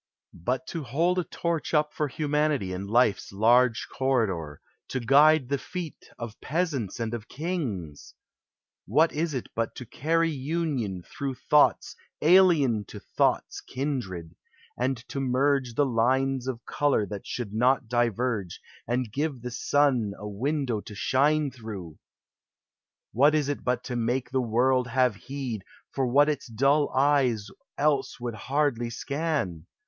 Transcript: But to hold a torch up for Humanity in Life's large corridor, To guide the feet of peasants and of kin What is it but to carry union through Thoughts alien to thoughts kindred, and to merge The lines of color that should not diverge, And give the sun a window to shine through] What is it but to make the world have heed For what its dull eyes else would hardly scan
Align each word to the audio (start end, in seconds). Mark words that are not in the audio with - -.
But 0.33 0.65
to 0.69 0.81
hold 0.83 1.19
a 1.19 1.23
torch 1.23 1.75
up 1.75 1.93
for 1.93 2.07
Humanity 2.07 2.73
in 2.73 2.87
Life's 2.87 3.31
large 3.31 3.85
corridor, 3.95 4.59
To 4.87 4.99
guide 4.99 5.49
the 5.49 5.59
feet 5.59 6.09
of 6.17 6.41
peasants 6.41 6.99
and 6.99 7.13
of 7.13 7.27
kin 7.27 7.93
What 8.87 9.11
is 9.13 9.35
it 9.35 9.49
but 9.53 9.75
to 9.75 9.85
carry 9.85 10.31
union 10.31 11.03
through 11.03 11.35
Thoughts 11.35 11.95
alien 12.19 12.83
to 12.85 12.99
thoughts 12.99 13.61
kindred, 13.61 14.33
and 14.75 14.97
to 15.09 15.19
merge 15.21 15.75
The 15.75 15.85
lines 15.85 16.47
of 16.47 16.65
color 16.65 17.05
that 17.05 17.27
should 17.27 17.53
not 17.53 17.87
diverge, 17.87 18.59
And 18.87 19.11
give 19.13 19.43
the 19.43 19.51
sun 19.51 20.13
a 20.17 20.27
window 20.27 20.81
to 20.81 20.95
shine 20.95 21.51
through] 21.51 21.99
What 23.11 23.35
is 23.35 23.49
it 23.49 23.63
but 23.63 23.83
to 23.83 23.95
make 23.95 24.31
the 24.31 24.41
world 24.41 24.87
have 24.87 25.13
heed 25.13 25.63
For 25.91 26.07
what 26.07 26.27
its 26.27 26.47
dull 26.47 26.89
eyes 26.89 27.49
else 27.77 28.19
would 28.19 28.33
hardly 28.33 28.89
scan 28.89 29.67